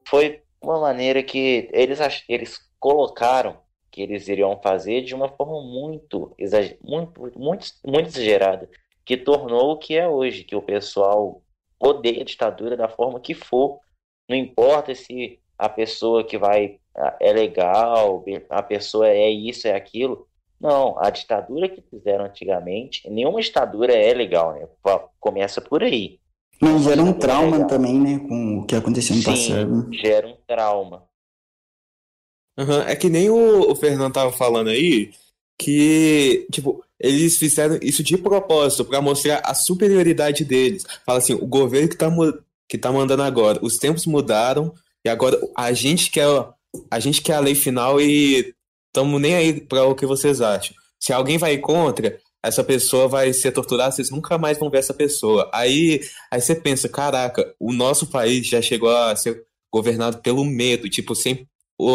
[0.08, 3.58] foi uma maneira que eles, eles colocaram
[3.90, 8.68] que eles iriam fazer de uma forma muito, exager, muito, muito, muito exagerada,
[9.04, 11.42] que tornou o que é hoje, que o pessoal
[11.78, 13.78] odeia a ditadura da forma que for,
[14.28, 16.78] não importa se a pessoa que vai
[17.20, 20.26] é legal, a pessoa é isso, é aquilo.
[20.60, 24.68] Não, a ditadura que fizeram antigamente, nenhuma ditadura é legal, né?
[25.18, 26.18] Começa por aí.
[26.60, 28.18] Mas gera um trauma é também, né?
[28.18, 29.88] Com o que aconteceu no Sim, passado.
[29.94, 31.09] gera um trauma.
[32.60, 35.10] Uhum, É que nem o, o Fernando tava falando aí,
[35.58, 40.84] que, tipo, eles fizeram isso de propósito, para mostrar a superioridade deles.
[41.06, 42.10] Fala assim, o governo que tá,
[42.68, 46.26] que tá mandando agora, os tempos mudaram, e agora a gente quer,
[46.90, 48.54] a gente quer a lei final e
[48.88, 50.76] estamos nem aí para o que vocês acham.
[50.98, 54.92] Se alguém vai contra, essa pessoa vai ser torturada, vocês nunca mais vão ver essa
[54.92, 55.48] pessoa.
[55.52, 59.42] Aí, aí você pensa, caraca, o nosso país já chegou a ser
[59.72, 61.46] governado pelo medo, tipo, sem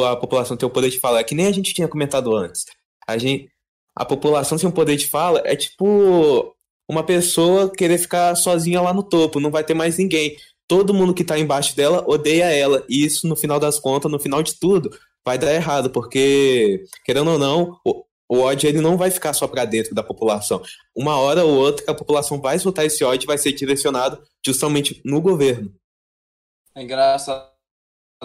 [0.06, 2.65] a população ter o poder de falar, é que nem a gente tinha comentado antes.
[3.08, 3.50] A gente,
[3.95, 6.56] a população sem o poder de fala é tipo
[6.88, 10.38] uma pessoa querer ficar sozinha lá no topo, não vai ter mais ninguém.
[10.67, 14.19] Todo mundo que tá embaixo dela odeia ela, e isso no final das contas, no
[14.19, 14.89] final de tudo,
[15.24, 19.65] vai dar errado, porque querendo ou não, o, ódio ele não vai ficar só pra
[19.65, 20.62] dentro da população.
[20.95, 25.02] Uma hora ou outra a população vai soltar esse ódio e vai ser direcionado justamente
[25.04, 25.74] no governo.
[26.76, 27.54] É engraçado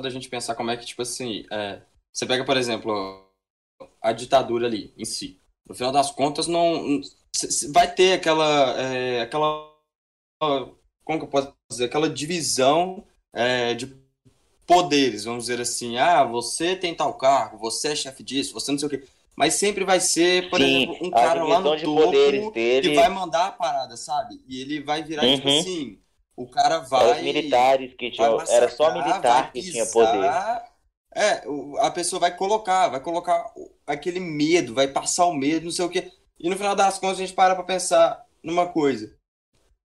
[0.07, 1.83] a gente pensar como é que, tipo assim, é,
[2.13, 3.27] você pega, por exemplo,
[4.03, 5.41] a ditadura ali em si.
[5.69, 7.01] No final das contas, não
[7.73, 9.71] vai ter aquela, é, aquela,
[11.05, 13.95] como que eu posso dizer, aquela divisão é, de
[14.67, 15.99] poderes, vamos dizer assim.
[15.99, 19.05] Ah, você tem tal cargo, você é chefe disso, você não sei o quê.
[19.37, 23.47] Mas sempre vai ser, por Sim, exemplo, um cara lá no topo que vai mandar
[23.49, 24.43] a parada, sabe?
[24.49, 25.49] E ele vai virar, tipo Uhum.
[25.49, 26.01] assim,
[26.43, 28.41] o cara vai os militares que tinham.
[28.49, 30.31] Era só militar que tinha poder.
[31.15, 31.43] É,
[31.81, 33.53] a pessoa vai colocar, vai colocar
[33.87, 36.11] aquele medo, vai passar o medo, não sei o quê.
[36.39, 39.15] E no final das contas a gente para pra pensar numa coisa.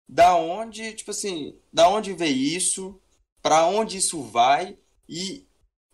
[0.10, 3.00] Da onde, tipo assim, da onde veio isso?
[3.44, 4.78] Pra onde isso vai?
[5.08, 5.46] E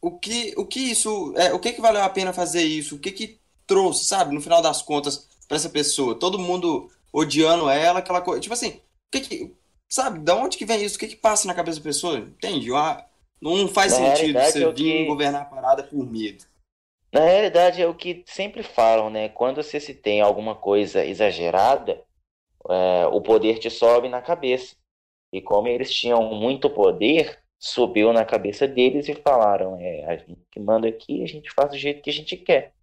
[0.02, 2.96] o que, o que isso, é, o que que valeu a pena fazer isso?
[2.96, 6.18] O que que trouxe, sabe, no final das contas, pra essa pessoa?
[6.18, 8.40] Todo mundo odiando ela, aquela coisa.
[8.40, 9.56] Tipo assim, o que que,
[9.92, 10.96] sabe, da onde que vem isso?
[10.96, 12.18] O que que passa na cabeça da pessoa?
[12.20, 12.72] Entende?
[12.72, 13.04] Uma-
[13.42, 16.44] não faz Na sentido você é vir que- governar a parada por medo.
[17.14, 19.30] Na realidade, é o que sempre falam, né?
[19.30, 22.02] Quando você se tem alguma coisa exagerada,
[22.70, 24.76] é, o poder te sobe na cabeça.
[25.34, 30.42] E como eles tinham muito poder, subiu na cabeça deles e falaram: é, a gente
[30.52, 32.74] que manda aqui, a gente faz do jeito que a gente quer.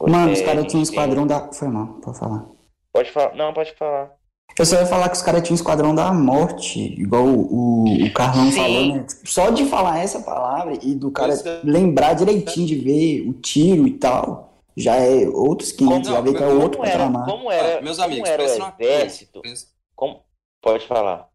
[0.00, 1.52] Mano, os caras tinham um tem- esquadrão da.
[1.52, 2.46] Foi mal, pode falar.
[2.92, 3.34] Pode falar.
[3.34, 4.16] Não, pode falar.
[4.58, 8.04] Eu só ia falar que os caras tinham um esquadrão da morte, igual o, o,
[8.06, 8.56] o Carlão Sim.
[8.56, 9.06] falou, né?
[9.24, 11.60] Só de falar essa palavra e do cara Pois é.
[11.64, 16.34] lembrar direitinho de ver o tiro e tal, já é outros 500, Como- já vê
[16.34, 17.24] que é como outro Como era, patamar.
[17.24, 18.92] como era, Ah, meus como amigos, era o pensa numa coisa.
[18.92, 19.40] exército?
[19.42, 20.24] Pensa, Como...
[20.62, 21.28] Pode falar.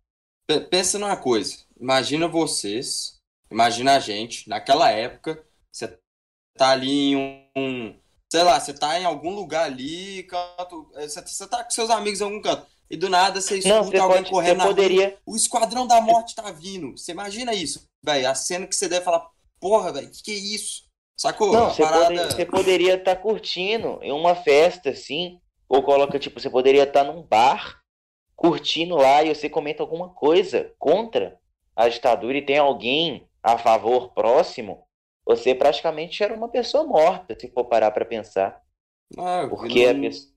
[0.47, 1.57] pe- pensa numa coisa.
[1.79, 3.19] Imagina vocês,
[3.51, 5.97] imagina a gente, naquela época, você
[6.57, 7.99] tá ali em um, um-
[8.31, 11.89] sei lá, você tá em algum lugar ali, canto, é, você, você tá com seus
[11.89, 14.63] amigos em algum canto, e do nada você escuta Não, você alguém pode, correndo na
[14.65, 15.17] rua, poderia.
[15.25, 16.97] o Esquadrão da Morte tá vindo.
[16.97, 19.27] Você imagina isso, velho, a cena que você deve falar,
[19.59, 20.87] porra, velho, que que é isso?
[21.15, 21.51] Sacou?
[21.51, 22.05] Não, A você, parada...
[22.15, 27.03] pode- você poderia estar curtindo em uma festa, assim, ou coloca, tipo, você poderia estar
[27.03, 27.81] num bar,
[28.35, 31.39] curtindo lá, e você comenta alguma coisa contra
[31.75, 34.85] a ditadura e tem alguém a favor próximo,
[35.25, 38.61] você praticamente era uma pessoa morta, se for parar pra pensar.
[39.17, 40.31] Ah, Porque a não, pessoa.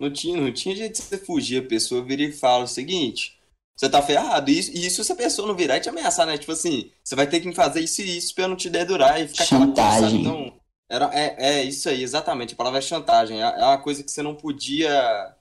[0.00, 1.62] Não tinha, não tinha jeito de você fugir.
[1.62, 3.38] A pessoa vira e fala o seguinte:
[3.76, 4.50] você tá ferrado.
[4.50, 6.38] E isso, e isso se a pessoa não virar e te ameaçar, né?
[6.38, 9.20] Tipo assim, você vai ter que fazer isso e isso pra eu não te dedurar
[9.20, 9.82] e ficar aquela coisa?
[9.82, 10.20] Chantagem.
[10.22, 12.54] Então, era, é, é isso aí, exatamente.
[12.54, 13.42] A palavra é chantagem.
[13.42, 15.36] É, é uma coisa que você não podia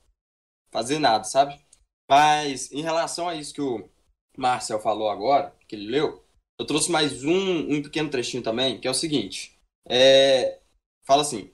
[0.71, 1.57] fazer nada, sabe?
[2.09, 3.89] Mas em relação a isso que o
[4.37, 6.23] Marcel falou agora, que ele leu,
[6.59, 9.57] eu trouxe mais um, um pequeno trechinho também, que é o seguinte.
[9.87, 10.59] É,
[11.05, 11.49] fala assim.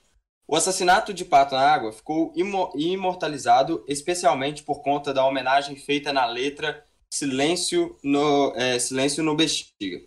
[0.47, 6.13] O assassinato de Pato na Água ficou imo- imortalizado especialmente por conta da homenagem feita
[6.13, 10.01] na letra Silêncio no, é, Silêncio no Bexiga.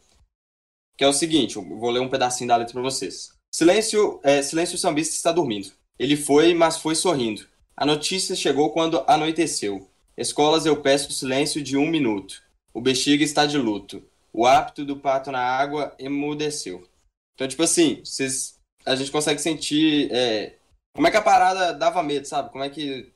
[0.96, 3.32] Que é o seguinte, vou ler um pedacinho da letra para vocês.
[3.52, 5.72] Silêncio, é, Silêncio sambista está dormindo.
[5.98, 7.46] Ele foi, mas foi sorrindo.
[7.76, 9.88] A notícia chegou quando anoiteceu.
[10.16, 12.42] Escolas eu peço silêncio de um minuto.
[12.74, 14.02] O Bexiga está de luto.
[14.32, 16.86] O hábito do pato na água emudeceu.
[17.34, 18.57] Então, tipo assim, vocês
[18.88, 20.54] a gente consegue sentir é,
[20.94, 22.50] como é que a parada dava medo, sabe?
[22.50, 23.12] Como é que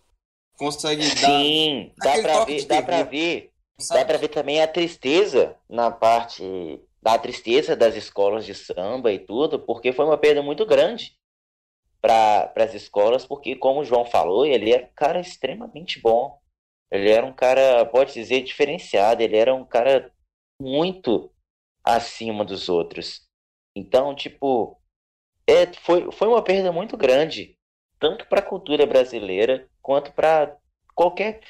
[0.56, 3.50] consegue dar, Sim, dá pra ver, dá pra ver.
[3.78, 4.04] Dá sabe?
[4.04, 9.58] pra ver também a tristeza na parte da tristeza das escolas de samba e tudo,
[9.58, 11.16] porque foi uma perda muito grande
[12.00, 16.38] para as escolas, porque como o João falou, ele era um cara extremamente bom.
[16.90, 20.12] Ele era um cara, pode dizer, diferenciado, ele era um cara
[20.61, 21.32] muito
[21.82, 23.26] acima dos outros.
[23.74, 24.78] Então, tipo,
[25.46, 27.57] é, foi, foi uma perda muito grande,
[27.98, 30.57] tanto para a cultura brasileira quanto para
[30.94, 31.40] qualquer,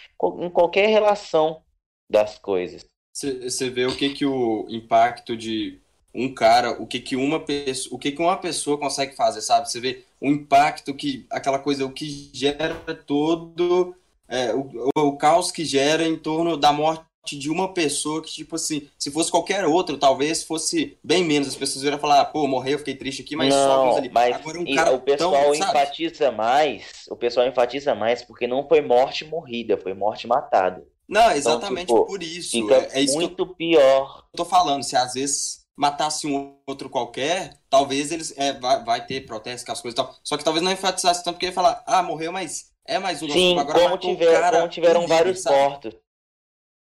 [0.40, 1.62] em qualquer relação
[2.10, 2.84] das coisas.
[3.12, 5.80] Você vê o que, que o impacto de
[6.14, 9.70] um cara, o que, que uma pessoa, o que, que uma pessoa consegue fazer, sabe?
[9.70, 12.74] Você vê o impacto que aquela coisa, o que gera
[13.06, 13.94] todo
[14.32, 18.56] é, o, o caos que gera em torno da morte de uma pessoa que, tipo
[18.56, 21.48] assim, se fosse qualquer outro, talvez fosse bem menos.
[21.48, 24.10] As pessoas iriam falar, pô, morreu, fiquei triste aqui, mas não, só ali.
[24.12, 28.66] Mas Agora um cara o pessoal tão, enfatiza mais, o pessoal enfatiza mais porque não
[28.66, 30.84] foi morte morrida, foi morte matada.
[31.08, 32.70] Não, exatamente então, tipo, por isso.
[32.72, 34.24] É, é isso muito que eu, pior.
[34.34, 34.82] tô falando.
[34.82, 39.80] Se às vezes matasse um outro qualquer, talvez eles é, vai, vai ter protesto as
[39.80, 40.14] coisas e tal.
[40.22, 43.28] Só que talvez não enfatizasse tanto porque ia falar, ah, morreu, mas é mais um.
[43.28, 45.56] Sim, agora como, tiver, um cara como tiveram vários sabe?
[45.56, 45.94] mortos.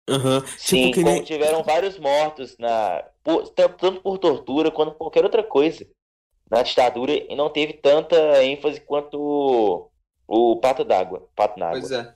[0.09, 0.43] Aham.
[0.57, 1.23] Sim, Tipo, que como nem.
[1.25, 5.87] tiveram vários mortos na por- tanto por tortura quanto por qualquer outra coisa
[6.51, 9.91] na ditadura e não teve tanta ênfase quanto o,
[10.27, 11.81] o pato d'água, pato na água.
[11.81, 12.15] Pois é.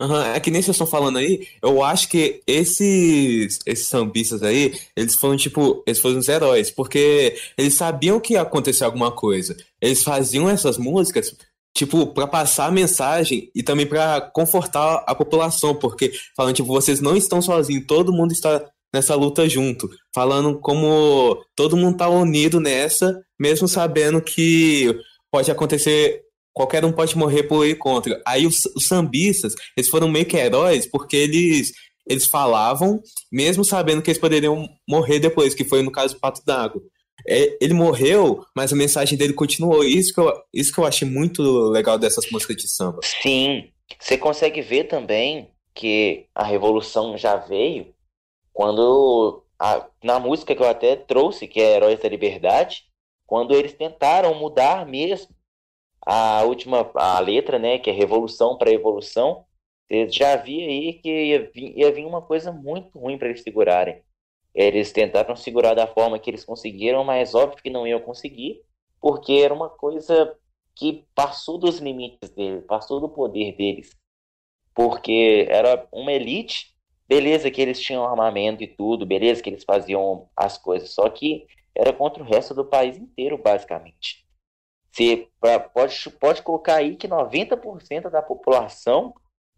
[0.00, 4.72] Aham, é que nem vocês estão falando aí, eu acho que esses, esses sambistas aí,
[4.96, 9.54] eles foram tipo, eles foram os heróis, porque eles sabiam que ia acontecer alguma coisa.
[9.80, 11.36] Eles faziam essas músicas,
[11.74, 17.00] tipo, pra passar a mensagem e também pra confortar a população, porque falando, tipo, vocês
[17.00, 22.60] não estão sozinhos, todo mundo está nessa luta junto, falando como todo mundo tá unido
[22.60, 24.96] nessa, mesmo sabendo que
[25.32, 28.22] pode acontecer qualquer um pode morrer por ir contra.
[28.24, 31.72] Aí os, os sambistas, eles foram meio que heróis porque eles
[32.06, 33.00] eles falavam,
[33.32, 36.80] mesmo sabendo que eles poderiam morrer depois, que foi no caso do Pato d'Água.
[37.26, 39.82] É, ele morreu, mas a mensagem dele continuou.
[39.84, 43.00] Isso que, eu, isso que eu achei muito legal dessas músicas de samba.
[43.02, 47.94] Sim, você consegue ver também que a revolução já veio
[48.52, 52.84] quando a- na música que eu até trouxe, que é Heróis da Liberdade,
[53.26, 55.34] quando eles tentaram mudar mesmo
[56.06, 59.44] a última a letra, né, que é Revolução para Evolução,
[60.08, 64.02] já via aí que ia ia vir uma coisa muito ruim para eles segurarem.
[64.54, 68.62] Eles tentaram segurar da forma que eles conseguiram, mas óbvio que não iam conseguir,
[69.00, 70.36] porque era uma coisa
[70.74, 73.90] que passou dos limites deles, passou do poder deles.
[74.74, 76.74] Porque era uma elite,
[77.08, 81.46] beleza que eles tinham armamento e tudo, beleza que eles faziam as coisas, só que
[81.74, 84.24] era contra o resto do país inteiro, basicamente.
[84.92, 85.28] Você
[85.72, 89.12] pode, pode colocar aí que 90% da população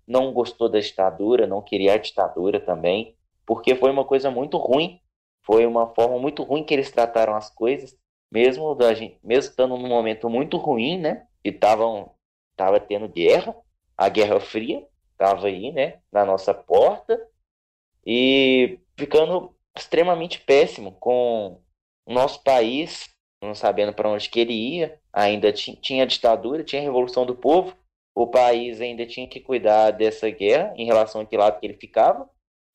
[0.06, 3.15] não gostou da ditadura, não queria a ditadura também,
[3.46, 5.00] porque foi uma coisa muito ruim,
[5.44, 7.96] foi uma forma muito ruim que eles trataram as coisas,
[8.30, 11.26] mesmo da gente, mesmo estando num momento muito ruim, né?
[11.44, 12.12] E estavam
[12.56, 13.54] tava tendo guerra,
[13.96, 17.18] a Guerra Fria estava aí, né, na nossa porta
[18.04, 21.60] e ficando extremamente péssimo com
[22.06, 23.08] o nosso país,
[23.42, 27.76] não sabendo para onde que ele ia, ainda ti- tinha ditadura, tinha revolução do povo,
[28.14, 31.74] o país ainda tinha que cuidar dessa guerra em relação a que lado que ele
[31.76, 32.28] ficava,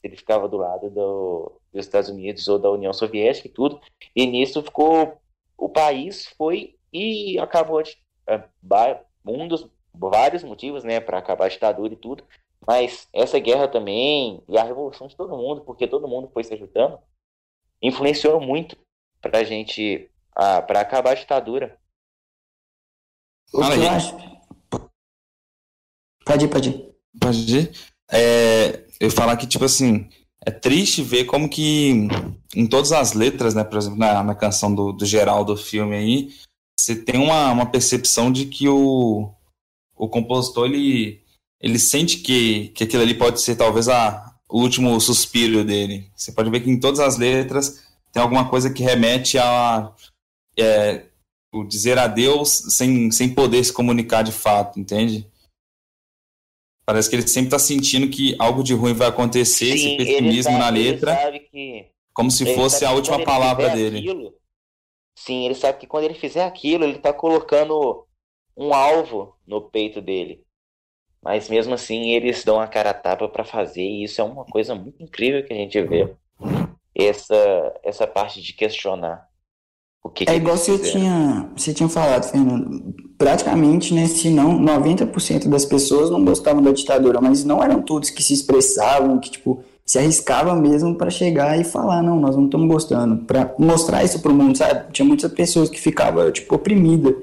[0.04, 3.80] ele ficava do lado do, dos Estados Unidos ou da União Soviética e tudo,
[4.16, 5.22] e nisso ficou,
[5.58, 8.44] o país foi e acabou de, é,
[9.26, 12.24] um dos vários motivos, né, para acabar a ditadura e tudo,
[12.66, 16.54] mas essa guerra também e a revolução de todo mundo, porque todo mundo foi se
[16.54, 17.00] ajudando,
[17.82, 18.78] influenciou muito
[19.20, 21.78] pra gente, ah, para acabar a ditadura.
[23.54, 24.16] O que eu acho.
[26.26, 26.96] Pode ir, pode ir.
[27.20, 27.72] Pode ir.
[28.10, 30.08] É, eu falar que, tipo assim,
[30.46, 32.08] é triste ver como que
[32.56, 35.96] em todas as letras, né, por exemplo, na, na canção do, do geral do filme
[35.96, 36.30] aí,
[36.80, 39.34] você tem uma, uma percepção de que o,
[39.96, 41.20] o compositor, ele,
[41.60, 46.08] ele sente que, que aquilo ali pode ser talvez a, o último suspiro dele.
[46.16, 49.92] Você pode ver que em todas as letras tem alguma coisa que remete a
[50.60, 51.06] é,
[51.52, 55.28] o dizer adeus sem, sem poder se comunicar de fato, entende?
[56.86, 60.06] Parece que ele sempre está sentindo que algo de ruim vai acontecer, esse Sim, ele
[60.06, 64.00] pessimismo na sabe- ele letra, que como se fosse a última palavra dele.
[64.00, 64.34] aquilo-
[65.16, 68.06] sim, ele sabe que quando ele fizer aquilo, ele tá colocando
[68.58, 70.44] um alvo no peito dele.
[71.24, 74.44] Mas mesmo assim, eles dão a cara a tapa para fazer, e isso é uma
[74.44, 76.14] coisa muito incrível que a gente vê.
[76.94, 79.30] Essa, essa parte de questionar
[80.04, 82.94] o que, que É igual você tinha, você tinha falado, Fernando.
[83.18, 88.10] Praticamente, né, se não 90% das pessoas não gostavam da ditadura, mas não eram todos
[88.10, 92.46] que se expressavam, que tipo se arriscavam mesmo para chegar e falar, não, nós não
[92.46, 94.92] estamos gostando, para mostrar isso pro mundo, sabe?
[94.92, 97.16] Tinha muitas pessoas que ficavam tipo oprimida.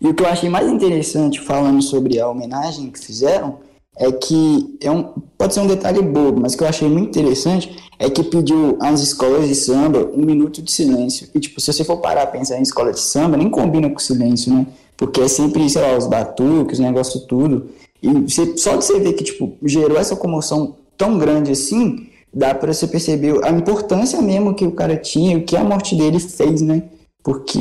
[0.00, 3.58] E o que eu achei mais interessante falando sobre a homenagem que fizeram
[3.98, 5.02] é que é um,
[5.36, 9.00] pode ser um detalhe bobo, mas que eu achei muito interessante é que pediu às
[9.00, 11.28] escolas de samba um minuto de silêncio.
[11.34, 13.98] E, tipo, se você for parar a pensar em escola de samba, nem combina com
[13.98, 14.66] silêncio, né?
[14.96, 17.70] Porque é sempre, sei lá, os batuques, o negócio tudo.
[18.00, 22.54] E você, só de você ver que, tipo, gerou essa comoção tão grande assim, dá
[22.54, 26.20] para você perceber a importância mesmo que o cara tinha o que a morte dele
[26.20, 26.84] fez, né?
[27.22, 27.58] Porque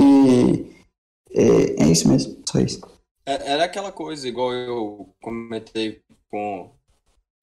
[1.32, 2.80] é, é isso mesmo, só isso.
[3.26, 6.00] É- Era aquela coisa, igual eu comentei
[6.30, 6.76] com,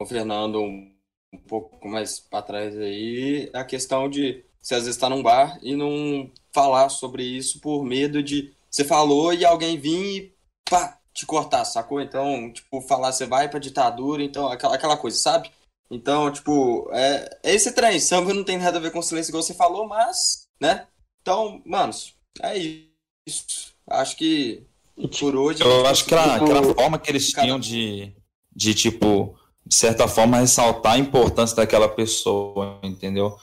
[0.01, 0.93] o Fernando um,
[1.33, 5.59] um pouco mais para trás aí, a questão de você às vezes estar num bar
[5.63, 10.35] e não falar sobre isso por medo de você falou e alguém vir e
[10.69, 12.01] pá, te cortar, sacou?
[12.01, 15.51] Então, tipo, falar você vai pra ditadura, então, aquela, aquela coisa, sabe?
[15.91, 19.43] Então, tipo, é, é esse trem, samba não tem nada a ver com silêncio, igual
[19.43, 20.89] você falou, mas, né?
[21.23, 22.59] Então, manos, é
[23.27, 23.73] isso.
[23.89, 24.67] Acho que
[25.21, 25.63] por hoje.
[25.63, 28.13] Eu acho que era forma que eles tinham de,
[28.55, 29.35] de, tipo,
[29.67, 33.37] de certa forma, ressaltar a importância daquela pessoa, entendeu?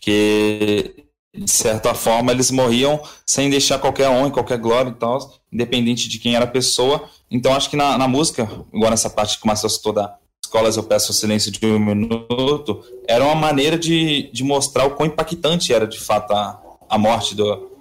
[0.00, 1.04] Que,
[1.34, 5.18] de certa forma, eles morriam sem deixar qualquer honra, qualquer glória e tal,
[5.52, 7.08] independente de quem era a pessoa.
[7.30, 10.76] Então, acho que na, na música, igual nessa parte que o Marcelo citou da Escolas
[10.76, 15.06] Eu Peço o Silêncio de um Minuto, era uma maneira de, de mostrar o quão
[15.06, 17.72] impactante era, de fato, a, a morte do,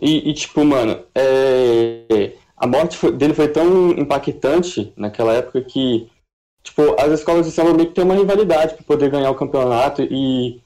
[0.00, 6.08] E, e, tipo, mano, é, a morte foi- dele foi tão impactante naquela época que,
[6.62, 10.02] tipo, as escolas de samba meio que tem uma rivalidade para poder ganhar o campeonato
[10.02, 10.60] e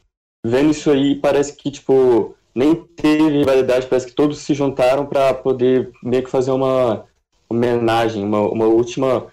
[0.45, 5.33] vendo isso aí parece que, tipo, nem teve rivalidade, parece que todos se juntaram para
[5.35, 7.07] poder meio que fazer uma
[7.49, 9.31] homenagem, uma, uma última,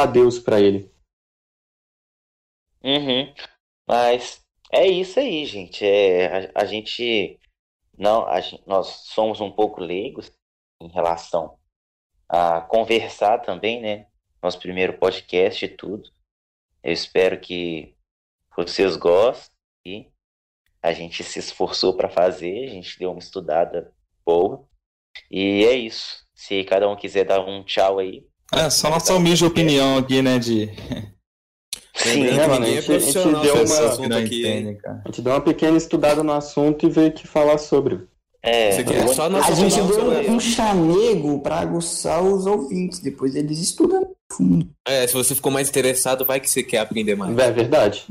[0.00, 0.90] adeus para ele.
[2.84, 3.32] Uhum.
[3.88, 4.40] Mas
[4.72, 5.84] é isso aí, gente.
[5.84, 7.38] É, a, a gente
[7.96, 10.32] não, a gen- nós somos um pouco leigos
[10.80, 11.58] em relação
[12.28, 14.06] a conversar também, né?
[14.42, 16.10] Nosso primeiro podcast e tudo.
[16.82, 17.94] Eu espero que
[18.56, 19.52] vocês gostem.
[19.84, 20.10] E
[20.82, 23.92] a gente se esforçou para fazer, a gente deu uma estudada
[24.24, 24.64] boa.
[25.30, 26.24] E é isso.
[26.34, 28.26] Se cada um quiser dar um tchau aí.
[28.52, 30.68] É, só nossa humilde opinião aqui, né, de
[32.02, 35.02] Sim, né, que mano, a é gente- a gente deu uma- que aqui, cara.
[35.04, 38.00] A gente deu uma pequena estudada no assunto e veio aqui falar sobre.
[38.42, 44.10] é, é A gente deu sobre- um chamego para aguçar os ouvintes, depois eles estudam
[44.32, 44.68] fundo.
[44.86, 47.36] É, se você ficou mais interessado, vai que você quer aprender mais.
[47.38, 48.04] É verdade.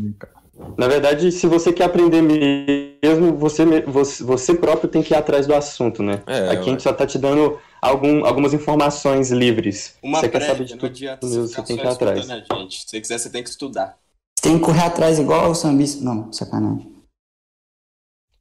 [0.77, 2.90] Na verdade, se você quer aprender mesmo,
[3.37, 6.21] você, me- você, você próprio tem que ir atrás do assunto, né?
[6.27, 6.63] É, Aqui a ué.
[6.63, 9.95] gente só tá te dando algum, algumas informações livres.
[10.03, 12.29] Uma você quer prévia, saber de tudo, adianta mesmo, você tem que ir atrás.
[12.29, 12.35] a.
[12.69, 13.97] Se você quiser, você tem que estudar.
[14.37, 16.03] Você tem que correr atrás igual o sambista.
[16.03, 16.91] Não, sacanagem.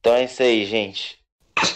[0.00, 1.18] Então é isso aí, gente.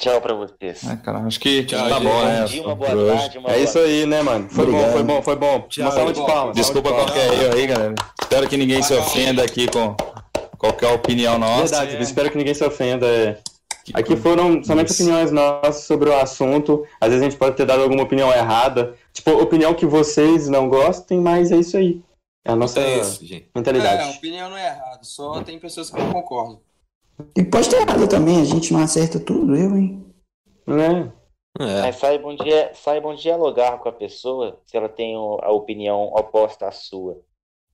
[0.00, 0.82] Tchau pra vocês.
[0.88, 2.04] É, cara, acho que Tchau, tá gente.
[2.04, 2.44] bom, Bom né?
[2.44, 4.48] dia, uma boa tarde, uma É isso aí, né, mano?
[4.48, 4.86] Foi Obrigado.
[4.86, 5.60] bom, foi bom, foi bom.
[5.68, 6.56] Tchau, uma salva de palmas.
[6.56, 7.94] Desculpa qualquer erro aí, galera.
[8.22, 9.94] Espero que ninguém se ofenda aqui com
[10.64, 11.76] qualquer opinião nossa.
[11.76, 13.06] Verdade, É, espero que ninguém se ofenda.
[13.06, 13.38] é.
[13.84, 15.02] que- Aqui foram somente Isso.
[15.02, 16.86] opiniões nossas sobre o assunto.
[16.98, 18.96] Às vezes a gente pode ter dado alguma opinião errada.
[19.12, 22.02] Tipo, opinião que vocês não gostem, mas é isso aí.
[22.46, 23.42] É a nossa É isso, gente.
[23.44, 24.16] É, a mentalidade.
[24.16, 26.60] opinião não é errada, só tem pessoas que não concordam.
[27.36, 30.02] E pode ter errado também, a gente não acerta tudo, eu, hein?
[30.66, 31.12] Né?
[31.60, 31.82] É.
[31.82, 36.72] Mas saibam, dia, saibam dialogar com a pessoa se ela tem a opinião oposta à
[36.72, 37.20] sua.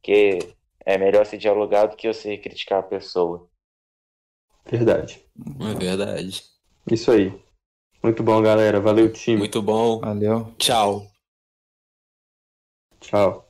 [0.03, 0.38] Que
[0.85, 3.49] é melhor se dialogar do que você criticar a pessoa.
[4.66, 5.24] Verdade.
[5.61, 6.45] É verdade.
[6.91, 7.33] Isso aí.
[8.03, 8.81] Muito bom, galera.
[8.81, 9.39] Valeu, time.
[9.39, 10.01] Muito bom.
[10.01, 10.55] Valeu.
[10.59, 11.07] Tchau.
[13.01, 13.49] Tchau.